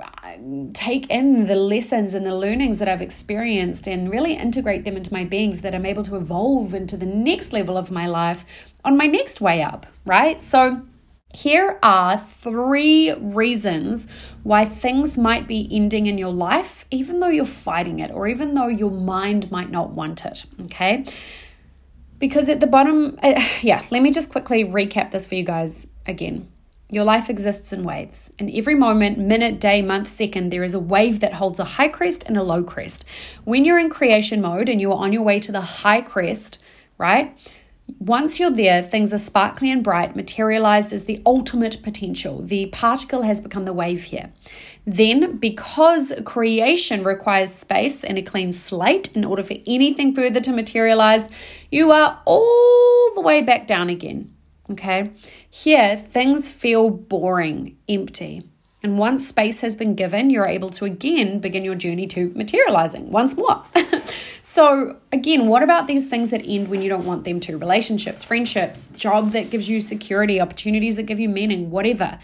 take 0.75 1.09
in 1.09 1.47
the 1.47 1.55
lessons 1.55 2.15
and 2.15 2.27
the 2.27 2.35
learnings 2.35 2.81
that 2.81 2.89
I've 2.89 3.01
experienced 3.01 3.87
and 3.87 4.11
really 4.11 4.35
integrate 4.35 4.85
them 4.85 4.97
into 4.97 5.13
my 5.13 5.25
beings 5.25 5.61
that 5.61 5.73
I'm 5.73 5.87
able 5.87 6.03
to 6.03 6.17
evolve 6.17 6.75
into 6.75 6.97
the 6.97 7.07
next 7.07 7.53
level 7.53 7.79
of 7.79 7.93
my 7.93 8.09
life 8.09 8.45
on 8.85 8.97
my 8.97 9.07
next 9.07 9.41
way 9.41 9.63
up, 9.63 9.87
right? 10.05 10.43
So, 10.43 10.83
here 11.33 11.79
are 11.83 12.19
three 12.19 13.13
reasons 13.13 14.07
why 14.43 14.67
things 14.67 15.17
might 15.17 15.47
be 15.47 15.67
ending 15.71 16.07
in 16.07 16.19
your 16.19 16.33
life, 16.33 16.85
even 16.91 17.21
though 17.21 17.29
you're 17.29 17.47
fighting 17.47 18.01
it, 18.01 18.11
or 18.11 18.27
even 18.27 18.53
though 18.53 18.67
your 18.67 18.91
mind 18.91 19.51
might 19.51 19.71
not 19.71 19.91
want 19.91 20.27
it. 20.27 20.45
Okay. 20.63 21.07
Because 22.23 22.49
at 22.49 22.61
the 22.61 22.69
bottom, 22.69 23.19
uh, 23.21 23.43
yeah, 23.63 23.83
let 23.91 24.01
me 24.01 24.13
just 24.13 24.31
quickly 24.31 24.65
recap 24.65 25.11
this 25.11 25.27
for 25.27 25.35
you 25.35 25.43
guys 25.43 25.89
again. 26.07 26.49
Your 26.89 27.03
life 27.03 27.29
exists 27.29 27.73
in 27.73 27.83
waves. 27.83 28.31
In 28.39 28.55
every 28.55 28.77
moment, 28.77 29.19
minute, 29.19 29.59
day, 29.59 29.83
month, 29.83 30.07
second, 30.07 30.51
there 30.51 30.63
is 30.63 30.73
a 30.73 30.79
wave 30.79 31.19
that 31.19 31.33
holds 31.33 31.59
a 31.59 31.65
high 31.65 31.89
crest 31.89 32.23
and 32.25 32.37
a 32.37 32.45
low 32.45 32.63
crest. 32.63 33.05
When 33.43 33.65
you're 33.65 33.79
in 33.79 33.91
creation 33.91 34.41
mode 34.41 34.69
and 34.69 34.81
you're 34.81 34.95
on 34.95 35.13
your 35.13 35.23
way 35.23 35.41
to 35.41 35.51
the 35.51 35.63
high 35.63 36.01
crest, 36.01 36.59
right? 36.97 37.37
Once 37.99 38.39
you're 38.39 38.51
there, 38.51 38.83
things 38.83 39.13
are 39.13 39.19
sparkly 39.19 39.73
and 39.73 39.83
bright, 39.83 40.15
materialized 40.15 40.93
as 40.93 41.07
the 41.07 41.21
ultimate 41.27 41.83
potential. 41.83 42.41
The 42.41 42.67
particle 42.67 43.23
has 43.23 43.41
become 43.41 43.65
the 43.65 43.73
wave 43.73 44.05
here. 44.05 44.33
Then, 44.85 45.37
because 45.37 46.13
creation 46.25 47.05
requires 47.05 47.53
space 47.53 48.03
and 48.03 48.19
a 48.19 48.23
clean 48.23 48.53
slate 48.53 49.15
in 49.15 49.25
order 49.25 49.43
for 49.43 49.55
anything 49.67 50.15
further 50.15 50.41
to 50.41 50.53
materialize, 50.53 51.29
you 51.71 51.93
are 51.93 52.21
all 52.25 53.15
the 53.15 53.21
way 53.21 53.43
back 53.43 53.67
down 53.67 53.89
again. 53.89 54.35
Okay. 54.71 55.11
Here, 55.49 55.97
things 55.97 56.51
feel 56.51 56.91
boring, 56.91 57.77
empty. 57.89 58.49
And 58.83 58.99
once 58.99 59.29
space 59.29 59.61
has 59.61 59.77
been 59.77 59.95
given, 59.95 60.31
you're 60.31 60.47
able 60.47 60.71
to 60.71 60.85
again 60.85 61.39
begin 61.39 61.65
your 61.65 61.77
journey 61.77 62.09
to 62.09 62.33
materializing 62.35 63.13
once 63.13 63.37
more. 63.37 63.63
so, 64.43 64.97
again, 65.13 65.47
what 65.47 65.63
about 65.63 65.87
these 65.87 66.09
things 66.09 66.31
that 66.31 66.43
end 66.45 66.67
when 66.67 66.83
you 66.83 66.91
don't 66.91 67.05
want 67.05 67.23
them 67.23 67.39
to? 67.41 67.57
Relationships, 67.57 68.25
friendships, 68.25 68.91
job 68.97 69.31
that 69.33 69.51
gives 69.51 69.69
you 69.69 69.79
security, 69.79 70.41
opportunities 70.41 70.97
that 70.97 71.05
give 71.05 71.21
you 71.21 71.29
meaning, 71.29 71.71
whatever. 71.71 72.19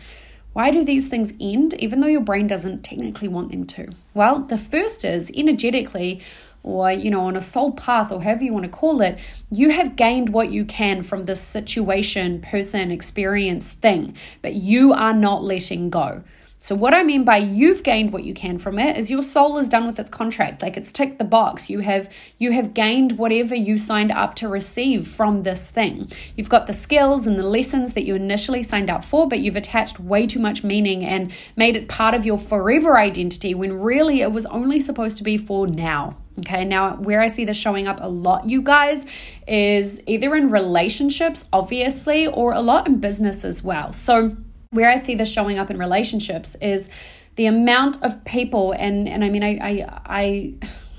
Why 0.58 0.72
do 0.72 0.84
these 0.84 1.06
things 1.06 1.34
end 1.40 1.74
even 1.74 2.00
though 2.00 2.08
your 2.08 2.20
brain 2.20 2.48
doesn't 2.48 2.82
technically 2.82 3.28
want 3.28 3.52
them 3.52 3.64
to? 3.66 3.92
Well, 4.12 4.40
the 4.40 4.58
first 4.58 5.04
is 5.04 5.30
energetically, 5.36 6.20
or 6.64 6.90
you 6.90 7.12
know 7.12 7.26
on 7.26 7.36
a 7.36 7.40
soul 7.40 7.70
path 7.70 8.10
or 8.10 8.20
however 8.22 8.42
you 8.42 8.52
want 8.52 8.64
to 8.64 8.68
call 8.68 9.00
it 9.00 9.20
you 9.50 9.70
have 9.70 9.94
gained 9.94 10.30
what 10.30 10.50
you 10.50 10.64
can 10.64 11.04
from 11.04 11.22
this 11.22 11.40
situation 11.40 12.40
person 12.40 12.90
experience 12.90 13.70
thing 13.70 14.16
but 14.42 14.54
you 14.54 14.92
are 14.92 15.12
not 15.12 15.44
letting 15.44 15.88
go 15.88 16.24
so, 16.60 16.74
what 16.74 16.92
I 16.92 17.04
mean 17.04 17.24
by 17.24 17.36
you've 17.36 17.84
gained 17.84 18.12
what 18.12 18.24
you 18.24 18.34
can 18.34 18.58
from 18.58 18.80
it 18.80 18.96
is 18.96 19.12
your 19.12 19.22
soul 19.22 19.58
is 19.58 19.68
done 19.68 19.86
with 19.86 20.00
its 20.00 20.10
contract. 20.10 20.60
Like 20.60 20.76
it's 20.76 20.90
ticked 20.90 21.18
the 21.18 21.24
box. 21.24 21.70
You 21.70 21.80
have 21.80 22.12
you 22.36 22.50
have 22.50 22.74
gained 22.74 23.12
whatever 23.12 23.54
you 23.54 23.78
signed 23.78 24.10
up 24.10 24.34
to 24.36 24.48
receive 24.48 25.06
from 25.06 25.44
this 25.44 25.70
thing. 25.70 26.10
You've 26.36 26.48
got 26.48 26.66
the 26.66 26.72
skills 26.72 27.28
and 27.28 27.38
the 27.38 27.46
lessons 27.46 27.92
that 27.92 28.04
you 28.04 28.16
initially 28.16 28.64
signed 28.64 28.90
up 28.90 29.04
for, 29.04 29.28
but 29.28 29.38
you've 29.38 29.56
attached 29.56 30.00
way 30.00 30.26
too 30.26 30.40
much 30.40 30.64
meaning 30.64 31.04
and 31.04 31.32
made 31.56 31.76
it 31.76 31.86
part 31.86 32.14
of 32.14 32.26
your 32.26 32.38
forever 32.38 32.98
identity 32.98 33.54
when 33.54 33.74
really 33.74 34.20
it 34.20 34.32
was 34.32 34.44
only 34.46 34.80
supposed 34.80 35.16
to 35.18 35.22
be 35.22 35.36
for 35.36 35.68
now. 35.68 36.16
Okay, 36.40 36.64
now 36.64 36.96
where 36.96 37.20
I 37.20 37.28
see 37.28 37.44
this 37.44 37.56
showing 37.56 37.86
up 37.86 37.98
a 38.00 38.08
lot, 38.08 38.48
you 38.48 38.62
guys, 38.62 39.04
is 39.46 40.00
either 40.06 40.34
in 40.36 40.48
relationships, 40.48 41.44
obviously, 41.52 42.26
or 42.26 42.52
a 42.52 42.60
lot 42.60 42.86
in 42.86 43.00
business 43.00 43.44
as 43.44 43.62
well. 43.62 43.92
So, 43.92 44.36
where 44.70 44.90
I 44.90 44.96
see 44.96 45.14
this 45.14 45.30
showing 45.30 45.58
up 45.58 45.70
in 45.70 45.78
relationships 45.78 46.56
is 46.60 46.88
the 47.36 47.46
amount 47.46 48.02
of 48.02 48.24
people 48.24 48.72
and 48.72 49.08
and 49.08 49.24
I 49.24 49.30
mean 49.30 49.42
I 49.42 49.58
I 49.60 50.00
I, 50.06 50.54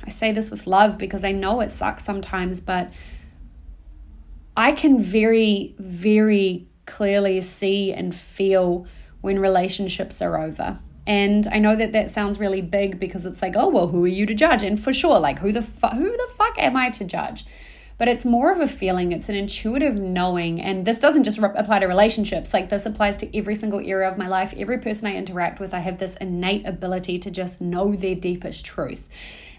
I 0.05 0.09
say 0.09 0.31
this 0.31 0.49
with 0.49 0.67
love 0.67 0.97
because 0.97 1.23
I 1.23 1.31
know 1.31 1.61
it 1.61 1.71
sucks 1.71 2.03
sometimes, 2.03 2.61
but 2.61 2.91
I 4.55 4.71
can 4.71 4.99
very 4.99 5.75
very 5.77 6.67
clearly 6.85 7.41
see 7.41 7.93
and 7.93 8.15
feel 8.15 8.87
when 9.21 9.39
relationships 9.39 10.21
are 10.21 10.39
over. 10.39 10.79
And 11.05 11.47
I 11.47 11.59
know 11.59 11.75
that 11.75 11.91
that 11.93 12.09
sounds 12.09 12.39
really 12.39 12.61
big 12.61 12.99
because 12.99 13.25
it's 13.25 13.41
like, 13.41 13.55
oh 13.55 13.69
well, 13.69 13.87
who 13.87 14.03
are 14.05 14.07
you 14.07 14.25
to 14.25 14.33
judge? 14.33 14.63
And 14.63 14.81
for 14.81 14.93
sure, 14.93 15.19
like 15.19 15.39
who 15.39 15.51
the 15.51 15.61
fu- 15.61 15.87
who 15.87 16.11
the 16.11 16.29
fuck 16.35 16.57
am 16.57 16.75
I 16.75 16.89
to 16.91 17.03
judge? 17.03 17.45
But 17.99 18.07
it's 18.07 18.23
more 18.23 18.49
of 18.49 18.61
a 18.61 18.67
feeling, 18.67 19.11
it's 19.11 19.27
an 19.27 19.35
intuitive 19.35 19.95
knowing. 19.95 20.61
And 20.61 20.85
this 20.85 20.99
doesn't 20.99 21.25
just 21.25 21.37
re- 21.37 21.51
apply 21.53 21.79
to 21.79 21.85
relationships, 21.85 22.53
like 22.53 22.69
this 22.69 22.85
applies 22.85 23.17
to 23.17 23.37
every 23.37 23.55
single 23.55 23.79
area 23.79 24.07
of 24.07 24.17
my 24.17 24.27
life. 24.27 24.53
Every 24.57 24.79
person 24.79 25.07
I 25.07 25.15
interact 25.15 25.59
with, 25.59 25.73
I 25.73 25.79
have 25.79 25.97
this 25.97 26.15
innate 26.15 26.65
ability 26.65 27.19
to 27.19 27.29
just 27.29 27.59
know 27.59 27.93
their 27.93 28.15
deepest 28.15 28.65
truth. 28.65 29.09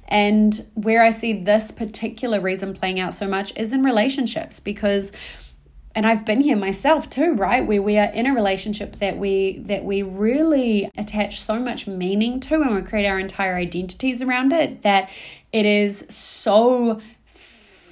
And 0.09 0.67
where 0.75 1.05
I 1.05 1.11
see 1.11 1.35
this 1.35 1.71
particular 1.71 2.41
reason 2.41 2.73
playing 2.73 2.99
out 2.99 3.15
so 3.15 3.29
much 3.29 3.53
is 3.57 3.75
in 3.75 3.83
relationships 3.83 4.59
because 4.59 5.13
and 5.93 6.07
I've 6.07 6.25
been 6.25 6.41
here 6.41 6.57
myself 6.57 7.11
too, 7.11 7.35
right? 7.35 7.67
Where 7.67 7.83
we 7.83 7.99
are 7.99 8.11
in 8.11 8.27
a 8.27 8.33
relationship 8.33 8.97
that 8.97 9.19
we 9.19 9.59
that 9.67 9.85
we 9.85 10.03
really 10.03 10.89
attach 10.97 11.41
so 11.41 11.59
much 11.59 11.89
meaning 11.89 12.39
to 12.41 12.63
and 12.63 12.77
we 12.77 12.83
create 12.83 13.07
our 13.07 13.19
entire 13.19 13.57
identities 13.57 14.23
around 14.23 14.53
it 14.53 14.83
that 14.83 15.11
it 15.53 15.67
is 15.67 16.07
so 16.09 17.01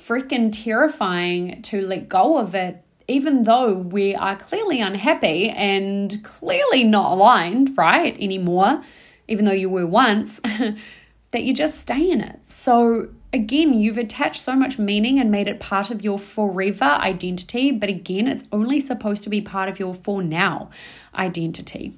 freaking 0.08 0.50
terrifying 0.50 1.60
to 1.62 1.82
let 1.82 2.08
go 2.08 2.38
of 2.38 2.54
it, 2.54 2.82
even 3.06 3.42
though 3.42 3.74
we 3.74 4.14
are 4.14 4.36
clearly 4.36 4.80
unhappy 4.80 5.50
and 5.50 6.24
clearly 6.24 6.82
not 6.82 7.12
aligned, 7.12 7.76
right, 7.76 8.16
anymore, 8.18 8.82
even 9.28 9.44
though 9.44 9.52
you 9.52 9.68
were 9.68 9.86
once, 9.86 10.40
that 11.30 11.42
you 11.42 11.52
just 11.52 11.78
stay 11.78 12.10
in 12.10 12.22
it. 12.22 12.40
So, 12.44 13.08
again, 13.34 13.74
you've 13.74 13.98
attached 13.98 14.40
so 14.40 14.56
much 14.56 14.78
meaning 14.78 15.18
and 15.18 15.30
made 15.30 15.46
it 15.46 15.60
part 15.60 15.90
of 15.90 16.02
your 16.02 16.18
forever 16.18 16.84
identity, 16.84 17.70
but 17.70 17.90
again, 17.90 18.26
it's 18.26 18.44
only 18.50 18.80
supposed 18.80 19.24
to 19.24 19.30
be 19.30 19.42
part 19.42 19.68
of 19.68 19.78
your 19.78 19.92
for 19.92 20.22
now 20.22 20.70
identity. 21.14 21.92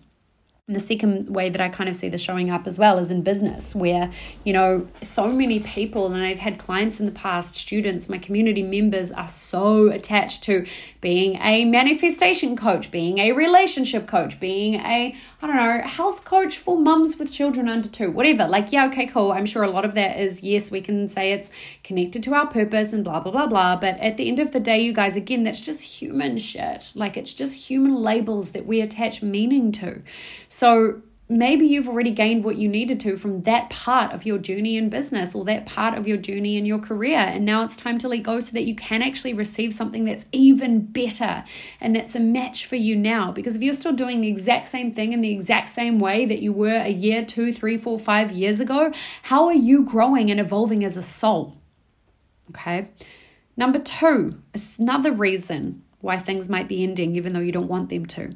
The 0.70 0.78
second 0.78 1.28
way 1.28 1.50
that 1.50 1.60
I 1.60 1.68
kind 1.68 1.90
of 1.90 1.96
see 1.96 2.08
this 2.08 2.20
showing 2.20 2.48
up 2.48 2.64
as 2.68 2.78
well 2.78 2.98
is 2.98 3.10
in 3.10 3.22
business, 3.22 3.74
where, 3.74 4.08
you 4.44 4.52
know, 4.52 4.86
so 5.02 5.32
many 5.32 5.58
people, 5.58 6.06
and 6.06 6.22
I've 6.22 6.38
had 6.38 6.58
clients 6.58 7.00
in 7.00 7.06
the 7.06 7.12
past, 7.12 7.56
students, 7.56 8.08
my 8.08 8.18
community 8.18 8.62
members 8.62 9.10
are 9.10 9.26
so 9.26 9.88
attached 9.88 10.44
to 10.44 10.64
being 11.00 11.38
a 11.42 11.64
manifestation 11.64 12.54
coach, 12.54 12.92
being 12.92 13.18
a 13.18 13.32
relationship 13.32 14.06
coach, 14.06 14.38
being 14.38 14.74
a, 14.74 15.16
I 15.42 15.46
don't 15.46 15.56
know, 15.56 15.82
health 15.82 16.24
coach 16.24 16.56
for 16.56 16.78
mums 16.78 17.18
with 17.18 17.32
children 17.32 17.68
under 17.68 17.88
two, 17.88 18.12
whatever. 18.12 18.46
Like, 18.46 18.70
yeah, 18.70 18.86
okay, 18.86 19.06
cool. 19.06 19.32
I'm 19.32 19.46
sure 19.46 19.64
a 19.64 19.70
lot 19.70 19.84
of 19.84 19.94
that 19.94 20.20
is, 20.20 20.44
yes, 20.44 20.70
we 20.70 20.80
can 20.80 21.08
say 21.08 21.32
it's 21.32 21.50
connected 21.82 22.22
to 22.22 22.34
our 22.34 22.46
purpose 22.46 22.92
and 22.92 23.02
blah, 23.02 23.18
blah, 23.18 23.32
blah, 23.32 23.48
blah. 23.48 23.74
But 23.74 23.98
at 23.98 24.16
the 24.16 24.28
end 24.28 24.38
of 24.38 24.52
the 24.52 24.60
day, 24.60 24.78
you 24.78 24.92
guys, 24.92 25.16
again, 25.16 25.42
that's 25.42 25.60
just 25.60 26.00
human 26.00 26.38
shit. 26.38 26.92
Like, 26.94 27.16
it's 27.16 27.34
just 27.34 27.68
human 27.68 27.96
labels 27.96 28.52
that 28.52 28.66
we 28.66 28.80
attach 28.80 29.20
meaning 29.20 29.72
to. 29.72 30.02
Maybe 31.30 31.64
you've 31.64 31.88
already 31.88 32.10
gained 32.10 32.42
what 32.42 32.56
you 32.56 32.68
needed 32.68 32.98
to 32.98 33.16
from 33.16 33.42
that 33.42 33.70
part 33.70 34.12
of 34.12 34.26
your 34.26 34.36
journey 34.36 34.76
in 34.76 34.90
business 34.90 35.32
or 35.32 35.44
that 35.44 35.64
part 35.64 35.96
of 35.96 36.06
your 36.06 36.16
journey 36.16 36.56
in 36.56 36.66
your 36.66 36.80
career. 36.80 37.18
And 37.18 37.46
now 37.46 37.62
it's 37.62 37.76
time 37.76 37.98
to 38.00 38.08
let 38.08 38.24
go 38.24 38.40
so 38.40 38.52
that 38.52 38.64
you 38.64 38.74
can 38.74 39.00
actually 39.00 39.32
receive 39.32 39.72
something 39.72 40.04
that's 40.04 40.26
even 40.32 40.86
better 40.86 41.44
and 41.80 41.94
that's 41.94 42.16
a 42.16 42.20
match 42.20 42.66
for 42.66 42.74
you 42.74 42.96
now. 42.96 43.30
Because 43.30 43.54
if 43.54 43.62
you're 43.62 43.74
still 43.74 43.92
doing 43.92 44.20
the 44.20 44.28
exact 44.28 44.68
same 44.68 44.92
thing 44.92 45.12
in 45.12 45.20
the 45.20 45.32
exact 45.32 45.68
same 45.68 46.00
way 46.00 46.26
that 46.26 46.42
you 46.42 46.52
were 46.52 46.82
a 46.82 46.90
year, 46.90 47.24
two, 47.24 47.54
three, 47.54 47.78
four, 47.78 47.96
five 47.96 48.32
years 48.32 48.58
ago, 48.58 48.92
how 49.22 49.46
are 49.46 49.54
you 49.54 49.84
growing 49.84 50.32
and 50.32 50.40
evolving 50.40 50.84
as 50.84 50.96
a 50.96 51.02
soul? 51.02 51.56
Okay. 52.50 52.88
Number 53.56 53.78
two, 53.78 54.42
another 54.78 55.12
reason 55.12 55.84
why 56.00 56.16
things 56.16 56.48
might 56.48 56.66
be 56.66 56.82
ending 56.82 57.14
even 57.14 57.34
though 57.34 57.40
you 57.40 57.52
don't 57.52 57.68
want 57.68 57.88
them 57.88 58.04
to 58.06 58.34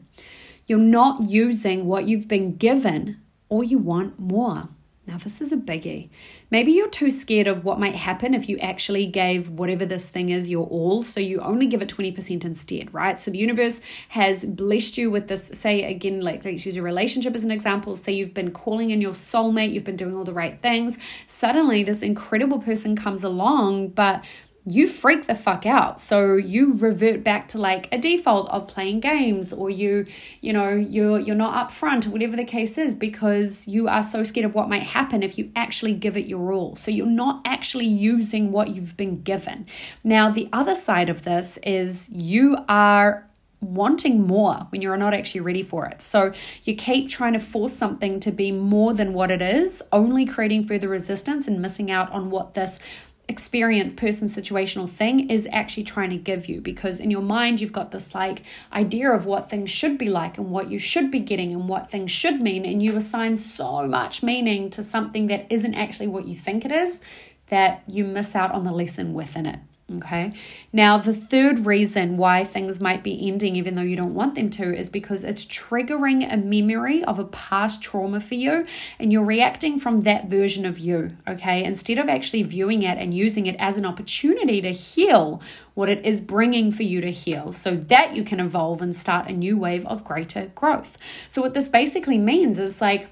you're 0.66 0.78
not 0.78 1.26
using 1.26 1.87
what 1.87 2.06
you've 2.06 2.28
been 2.28 2.56
given 2.56 3.21
or 3.49 3.64
you 3.64 3.78
want 3.78 4.18
more. 4.18 4.68
Now, 5.06 5.18
this 5.18 5.42
is 5.42 5.52
a 5.52 5.59
biggie. 5.59 6.09
Maybe 6.50 6.73
you're 6.73 6.88
too 6.88 7.11
scared 7.11 7.47
of 7.47 7.62
what 7.62 7.78
might 7.78 7.94
happen 7.94 8.33
if 8.33 8.49
you 8.49 8.56
actually 8.56 9.06
gave 9.06 9.50
whatever 9.50 9.85
this 9.85 10.09
thing 10.09 10.30
is 10.30 10.49
your 10.49 10.66
all, 10.66 11.02
so 11.02 11.21
you 11.21 11.40
only 11.40 11.66
give 11.66 11.83
it 11.83 11.90
20% 11.90 12.42
instead, 12.42 12.94
right? 12.94 13.21
So 13.21 13.30
the 13.30 13.37
universe 13.37 13.83
has 14.09 14.47
blessed 14.47 14.97
you 14.97 15.11
with 15.11 15.28
this, 15.28 15.49
say 15.49 15.83
again, 15.83 16.23
like 16.23 16.42
let's 16.47 16.64
use 16.64 16.78
a 16.78 16.83
relationship 16.83 17.35
as 17.35 17.44
an 17.44 17.50
example. 17.50 17.97
Say 17.97 18.12
you've 18.12 18.33
been 18.33 18.50
calling 18.50 18.90
in 18.90 19.02
your 19.02 19.12
soulmate, 19.12 19.75
you've 19.75 19.85
been 19.85 19.97
doing 19.97 20.16
all 20.16 20.25
the 20.25 20.33
right 20.33 20.59
things. 20.62 20.97
Suddenly, 21.26 21.83
this 21.83 22.00
incredible 22.00 22.59
person 22.59 22.97
comes 22.97 23.25
along, 23.25 23.88
but 23.88 24.25
you 24.66 24.87
freak 24.87 25.26
the 25.26 25.35
fuck 25.35 25.66
out. 25.66 26.00
So 26.00 26.37
you 26.37 26.75
revert 26.75 27.23
back 27.23 27.49
to 27.49 27.59
like 27.59 27.88
a 27.92 27.99
default 27.99 28.49
of 28.49 28.66
playing 28.66 29.00
games 29.00 29.52
or 29.52 29.68
you, 29.68 30.06
you 30.40 30.52
know, 30.52 30.71
you're 30.71 31.21
you're 31.21 31.37
not 31.37 31.71
upfront 31.71 32.06
or 32.06 32.11
whatever 32.11 32.37
the 32.37 32.44
case 32.44 32.78
is 32.78 32.94
because 32.94 33.68
you 33.68 33.88
are 33.88 34.02
so 34.02 34.23
scared 34.23 34.47
of 34.47 34.54
what 34.54 34.68
might 34.68 34.83
happen 34.83 35.23
if 35.23 35.37
you 35.37 35.50
actually 35.54 35.92
give 35.92 36.16
it 36.16 36.26
your 36.26 36.52
all. 36.52 36.76
So 36.76 36.90
you're 36.90 37.06
not 37.06 37.42
actually 37.44 37.87
using 37.87 38.52
what 38.52 38.68
you've 38.68 38.97
been 38.97 39.23
given. 39.23 39.66
Now 40.02 40.30
the 40.30 40.49
other 40.52 40.75
side 40.75 41.11
of 41.11 41.25
this 41.25 41.59
is 41.62 42.09
you 42.11 42.56
are 42.68 43.28
wanting 43.61 44.26
more 44.26 44.66
when 44.71 44.83
you're 44.83 44.97
not 44.97 45.14
actually 45.14 45.40
ready 45.40 45.62
for 45.62 45.87
it. 45.87 46.02
So 46.02 46.33
you 46.64 46.75
keep 46.75 47.09
trying 47.09 47.33
to 47.33 47.38
force 47.38 47.73
something 47.73 48.21
to 48.21 48.30
be 48.30 48.52
more 48.52 48.92
than 48.92 49.14
what 49.14 49.30
it 49.30 49.40
is, 49.40 49.83
only 49.92 50.26
creating 50.26 50.66
further 50.66 50.88
resistance 50.88 51.49
and 51.49 51.61
missing 51.61 51.90
out 51.90 52.11
on 52.12 52.30
what 52.30 52.54
this 52.54 52.78
experience 53.26 53.90
person 53.92 54.28
situational 54.28 54.88
thing 54.88 55.30
is 55.30 55.48
actually 55.50 55.82
trying 55.84 56.10
to 56.10 56.16
give 56.16 56.46
you 56.46 56.60
because 56.60 57.00
in 57.00 57.10
your 57.10 57.22
mind 57.22 57.58
you've 57.60 57.72
got 57.72 57.90
this 57.90 58.14
like 58.14 58.42
idea 58.72 59.10
of 59.10 59.24
what 59.24 59.48
things 59.48 59.70
should 59.70 59.96
be 59.96 60.10
like 60.10 60.36
and 60.36 60.50
what 60.50 60.70
you 60.70 60.78
should 60.78 61.10
be 61.10 61.18
getting 61.18 61.52
and 61.52 61.66
what 61.66 61.90
things 61.90 62.10
should 62.10 62.40
mean 62.40 62.66
and 62.66 62.82
you 62.82 62.94
assign 62.96 63.34
so 63.36 63.88
much 63.88 64.22
meaning 64.22 64.68
to 64.68 64.82
something 64.82 65.28
that 65.28 65.46
isn't 65.48 65.74
actually 65.74 66.06
what 66.06 66.26
you 66.26 66.34
think 66.34 66.66
it 66.66 66.72
is 66.72 67.00
that 67.48 67.82
you 67.86 68.04
miss 68.04 68.34
out 68.34 68.50
on 68.52 68.64
the 68.64 68.72
lesson 68.72 69.14
within 69.14 69.46
it 69.46 69.58
Okay. 69.92 70.32
Now, 70.72 70.96
the 70.96 71.12
third 71.12 71.66
reason 71.66 72.16
why 72.16 72.42
things 72.42 72.80
might 72.80 73.02
be 73.02 73.28
ending, 73.28 73.54
even 73.54 73.74
though 73.74 73.82
you 73.82 73.96
don't 73.96 74.14
want 74.14 74.34
them 74.34 74.48
to, 74.50 74.74
is 74.74 74.88
because 74.88 75.24
it's 75.24 75.44
triggering 75.44 76.26
a 76.32 76.38
memory 76.38 77.04
of 77.04 77.18
a 77.18 77.24
past 77.26 77.82
trauma 77.82 78.18
for 78.20 78.34
you 78.34 78.64
and 78.98 79.12
you're 79.12 79.24
reacting 79.24 79.78
from 79.78 79.98
that 79.98 80.30
version 80.30 80.64
of 80.64 80.78
you. 80.78 81.14
Okay. 81.28 81.62
Instead 81.62 81.98
of 81.98 82.08
actually 82.08 82.42
viewing 82.42 82.80
it 82.80 82.96
and 82.96 83.12
using 83.12 83.44
it 83.44 83.56
as 83.58 83.76
an 83.76 83.84
opportunity 83.84 84.62
to 84.62 84.70
heal 84.70 85.42
what 85.74 85.90
it 85.90 86.04
is 86.06 86.22
bringing 86.22 86.72
for 86.72 86.84
you 86.84 87.02
to 87.02 87.10
heal 87.10 87.52
so 87.52 87.76
that 87.76 88.16
you 88.16 88.24
can 88.24 88.40
evolve 88.40 88.80
and 88.80 88.96
start 88.96 89.28
a 89.28 89.32
new 89.32 89.58
wave 89.58 89.84
of 89.84 90.02
greater 90.02 90.46
growth. 90.54 90.96
So, 91.28 91.42
what 91.42 91.52
this 91.52 91.68
basically 91.68 92.16
means 92.16 92.58
is 92.58 92.80
like, 92.80 93.08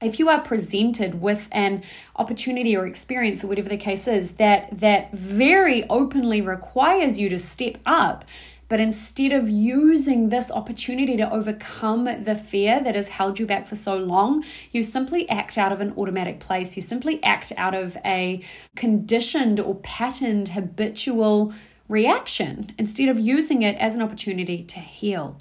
if 0.00 0.20
you 0.20 0.28
are 0.28 0.40
presented 0.40 1.20
with 1.20 1.48
an 1.50 1.82
opportunity 2.14 2.76
or 2.76 2.86
experience 2.86 3.42
or 3.42 3.48
whatever 3.48 3.68
the 3.68 3.76
case 3.76 4.06
is 4.06 4.32
that 4.32 4.68
that 4.78 5.12
very 5.12 5.88
openly 5.88 6.40
requires 6.40 7.18
you 7.18 7.28
to 7.28 7.38
step 7.38 7.78
up 7.84 8.24
But 8.68 8.80
instead 8.80 9.32
of 9.32 9.48
using 9.48 10.28
this 10.28 10.50
opportunity 10.50 11.16
to 11.16 11.32
overcome 11.32 12.04
the 12.04 12.36
fear 12.36 12.80
that 12.80 12.94
has 12.94 13.08
held 13.08 13.38
you 13.38 13.46
back 13.46 13.66
for 13.66 13.76
so 13.76 13.96
long, 13.96 14.44
you 14.70 14.82
simply 14.82 15.28
act 15.30 15.56
out 15.56 15.72
of 15.72 15.80
an 15.80 15.94
automatic 15.96 16.38
place. 16.38 16.76
You 16.76 16.82
simply 16.82 17.22
act 17.24 17.50
out 17.56 17.74
of 17.74 17.96
a 18.04 18.42
conditioned 18.76 19.58
or 19.58 19.76
patterned 19.76 20.50
habitual 20.50 21.54
reaction 21.88 22.74
instead 22.76 23.08
of 23.08 23.18
using 23.18 23.62
it 23.62 23.76
as 23.76 23.96
an 23.96 24.02
opportunity 24.02 24.62
to 24.64 24.78
heal. 24.78 25.38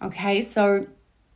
Okay, 0.00 0.40
so 0.40 0.86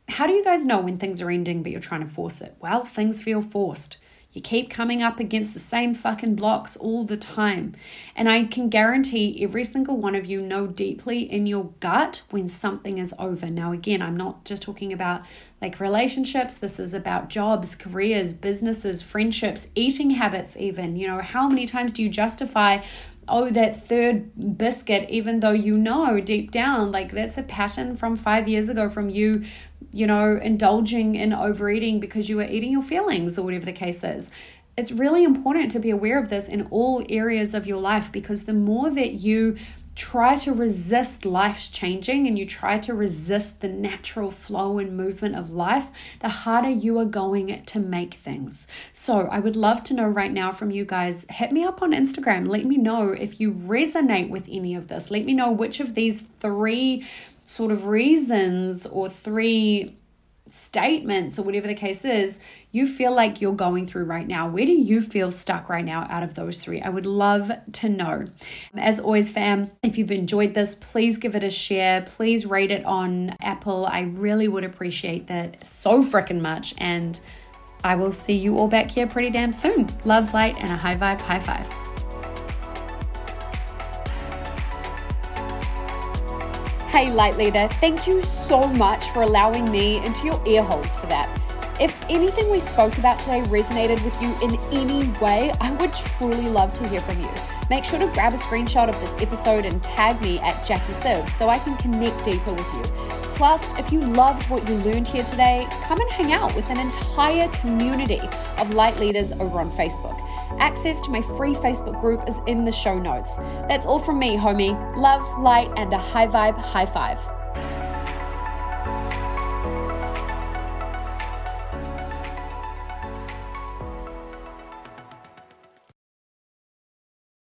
how 0.09 0.27
do 0.27 0.33
you 0.33 0.43
guys 0.43 0.65
know 0.65 0.79
when 0.79 0.97
things 0.97 1.21
are 1.21 1.29
ending 1.29 1.63
but 1.63 1.71
you're 1.71 1.81
trying 1.81 2.01
to 2.01 2.09
force 2.09 2.41
it? 2.41 2.55
Well, 2.59 2.83
things 2.83 3.21
feel 3.21 3.41
forced. 3.41 3.97
You 4.33 4.41
keep 4.41 4.71
coming 4.71 5.03
up 5.03 5.19
against 5.19 5.53
the 5.53 5.59
same 5.59 5.93
fucking 5.93 6.35
blocks 6.35 6.75
all 6.75 7.05
the 7.05 7.15
time. 7.15 7.75
And 8.15 8.27
I 8.27 8.45
can 8.45 8.67
guarantee 8.67 9.43
every 9.43 9.63
single 9.63 9.97
one 9.97 10.15
of 10.15 10.25
you 10.25 10.41
know 10.41 10.65
deeply 10.65 11.31
in 11.31 11.45
your 11.45 11.65
gut 11.79 12.23
when 12.31 12.49
something 12.49 12.97
is 12.97 13.13
over. 13.19 13.51
Now, 13.51 13.71
again, 13.71 14.01
I'm 14.01 14.17
not 14.17 14.43
just 14.43 14.63
talking 14.63 14.91
about 14.91 15.21
like 15.61 15.79
relationships, 15.79 16.57
this 16.57 16.79
is 16.79 16.95
about 16.95 17.29
jobs, 17.29 17.75
careers, 17.75 18.33
businesses, 18.33 19.03
friendships, 19.03 19.67
eating 19.75 20.09
habits, 20.09 20.57
even. 20.57 20.95
You 20.97 21.07
know, 21.07 21.21
how 21.21 21.47
many 21.47 21.67
times 21.67 21.93
do 21.93 22.01
you 22.01 22.09
justify 22.09 22.81
oh, 23.27 23.49
that 23.49 23.75
third 23.75 24.57
biscuit, 24.57 25.09
even 25.09 25.39
though 25.39 25.51
you 25.51 25.77
know 25.77 26.19
deep 26.19 26.51
down, 26.51 26.91
like 26.91 27.11
that's 27.11 27.37
a 27.37 27.43
pattern 27.43 27.95
from 27.95 28.15
five 28.15 28.47
years 28.47 28.69
ago 28.69 28.89
from 28.89 29.09
you, 29.09 29.43
you 29.91 30.07
know, 30.07 30.39
indulging 30.41 31.15
in 31.15 31.33
overeating 31.33 31.99
because 31.99 32.29
you 32.29 32.37
were 32.37 32.43
eating 32.43 32.71
your 32.71 32.81
feelings 32.81 33.37
or 33.37 33.43
whatever 33.43 33.65
the 33.65 33.73
case 33.73 34.03
is. 34.03 34.29
It's 34.75 34.91
really 34.91 35.23
important 35.23 35.71
to 35.71 35.79
be 35.79 35.91
aware 35.91 36.19
of 36.19 36.29
this 36.29 36.47
in 36.47 36.67
all 36.71 37.05
areas 37.07 37.53
of 37.53 37.67
your 37.67 37.79
life 37.79 38.11
because 38.11 38.45
the 38.45 38.53
more 38.53 38.89
that 38.89 39.13
you 39.13 39.55
try 39.95 40.35
to 40.35 40.53
resist 40.53 41.25
life's 41.25 41.69
changing 41.69 42.27
and 42.27 42.37
you 42.37 42.45
try 42.45 42.77
to 42.79 42.93
resist 42.93 43.61
the 43.61 43.67
natural 43.67 44.31
flow 44.31 44.79
and 44.79 44.97
movement 44.97 45.35
of 45.35 45.51
life, 45.51 46.17
the 46.19 46.29
harder 46.29 46.69
you 46.69 46.97
are 46.99 47.05
going 47.05 47.63
to 47.63 47.79
make 47.79 48.15
things. 48.15 48.67
So, 48.91 49.27
I 49.27 49.39
would 49.39 49.55
love 49.55 49.83
to 49.83 49.93
know 49.93 50.07
right 50.07 50.31
now 50.31 50.51
from 50.51 50.71
you 50.71 50.85
guys. 50.85 51.25
Hit 51.29 51.51
me 51.51 51.63
up 51.63 51.81
on 51.81 51.91
Instagram. 51.91 52.47
Let 52.47 52.65
me 52.65 52.77
know 52.77 53.09
if 53.09 53.39
you 53.39 53.51
resonate 53.51 54.29
with 54.29 54.47
any 54.49 54.75
of 54.75 54.87
this. 54.87 55.11
Let 55.11 55.25
me 55.25 55.33
know 55.33 55.51
which 55.51 55.79
of 55.79 55.93
these 55.93 56.21
three 56.39 57.05
sort 57.45 57.71
of 57.71 57.87
reasons 57.87 58.85
or 58.87 59.09
three 59.09 59.95
statements 60.47 61.39
or 61.39 61.43
whatever 61.43 61.67
the 61.67 61.73
case 61.73 62.03
is 62.03 62.39
you 62.71 62.85
feel 62.85 63.13
like 63.15 63.39
you're 63.39 63.53
going 63.53 63.85
through 63.85 64.03
right 64.03 64.27
now. 64.27 64.47
Where 64.47 64.65
do 64.65 64.71
you 64.71 65.01
feel 65.01 65.31
stuck 65.31 65.69
right 65.69 65.85
now 65.85 66.05
out 66.09 66.23
of 66.23 66.33
those 66.33 66.59
three? 66.61 66.81
I 66.81 66.89
would 66.89 67.05
love 67.05 67.51
to 67.73 67.89
know. 67.89 68.27
As 68.75 68.99
always, 68.99 69.31
fam, 69.31 69.71
if 69.83 69.97
you've 69.97 70.11
enjoyed 70.11 70.53
this, 70.53 70.75
please 70.75 71.17
give 71.17 71.35
it 71.35 71.43
a 71.43 71.49
share. 71.49 72.01
Please 72.01 72.45
rate 72.45 72.71
it 72.71 72.83
on 72.85 73.35
Apple. 73.41 73.85
I 73.85 74.01
really 74.01 74.47
would 74.47 74.63
appreciate 74.63 75.27
that 75.27 75.65
so 75.65 76.03
freaking 76.03 76.41
much. 76.41 76.73
And 76.77 77.19
I 77.83 77.95
will 77.95 78.11
see 78.11 78.33
you 78.33 78.57
all 78.57 78.67
back 78.67 78.91
here 78.91 79.07
pretty 79.07 79.29
damn 79.29 79.53
soon. 79.53 79.89
Love, 80.05 80.33
light, 80.33 80.55
and 80.57 80.71
a 80.71 80.77
high 80.77 80.95
vibe 80.95 81.21
high 81.21 81.39
five. 81.39 81.82
Hey, 86.93 87.09
Light 87.09 87.37
Leader, 87.37 87.67
thank 87.81 88.05
you 88.05 88.21
so 88.21 88.67
much 88.67 89.09
for 89.09 89.23
allowing 89.23 89.65
me 89.71 89.97
into 90.05 90.27
your 90.27 90.39
ear 90.45 90.61
holes 90.61 90.95
for 90.95 91.07
that. 91.07 91.27
If 91.81 91.99
anything 92.07 92.51
we 92.51 92.59
spoke 92.59 92.95
about 92.99 93.17
today 93.17 93.41
resonated 93.47 94.03
with 94.05 94.21
you 94.21 94.31
in 94.43 94.59
any 94.71 95.09
way, 95.17 95.51
I 95.59 95.71
would 95.71 95.91
truly 95.91 96.47
love 96.47 96.71
to 96.75 96.87
hear 96.89 97.01
from 97.01 97.19
you. 97.19 97.31
Make 97.67 97.83
sure 97.83 97.97
to 97.97 98.05
grab 98.13 98.35
a 98.35 98.37
screenshot 98.37 98.89
of 98.89 98.99
this 99.01 99.19
episode 99.19 99.65
and 99.65 99.81
tag 99.81 100.21
me 100.21 100.37
at 100.41 100.63
Jackie 100.67 100.93
Siv 100.93 101.27
so 101.31 101.49
I 101.49 101.57
can 101.57 101.75
connect 101.77 102.25
deeper 102.25 102.53
with 102.53 102.73
you. 102.75 103.22
Plus, 103.43 103.77
if 103.77 103.91
you 103.91 103.99
loved 103.99 104.49
what 104.49 104.65
you 104.69 104.75
learned 104.75 105.05
here 105.05 105.25
today, 105.25 105.67
come 105.83 105.99
and 105.99 106.09
hang 106.11 106.31
out 106.31 106.55
with 106.55 106.69
an 106.69 106.79
entire 106.79 107.49
community 107.49 108.21
of 108.57 108.73
light 108.73 108.97
leaders 109.01 109.33
over 109.33 109.59
on 109.59 109.69
Facebook. 109.69 110.17
Access 110.59 111.01
to 111.01 111.11
my 111.11 111.21
free 111.21 111.53
Facebook 111.53 111.99
group 111.99 112.23
is 112.25 112.39
in 112.47 112.63
the 112.63 112.71
show 112.71 112.97
notes. 112.97 113.35
That's 113.67 113.85
all 113.85 113.99
from 113.99 114.17
me, 114.17 114.37
homie. 114.37 114.95
Love, 114.95 115.27
light, 115.41 115.69
and 115.75 115.91
a 115.91 115.97
high 115.97 116.27
vibe 116.27 116.57
high 116.57 116.85
five. 116.85 117.19